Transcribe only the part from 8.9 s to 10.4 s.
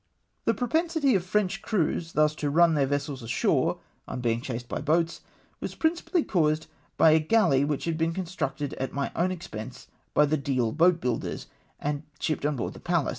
my o^vn expense by the